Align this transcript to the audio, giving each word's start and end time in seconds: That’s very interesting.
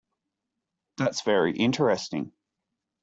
That’s 0.97 1.21
very 1.21 1.55
interesting. 1.55 2.31